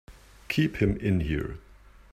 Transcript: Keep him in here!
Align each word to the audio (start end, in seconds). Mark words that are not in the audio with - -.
Keep 0.47 0.77
him 0.77 0.97
in 0.97 1.19
here! 1.19 1.59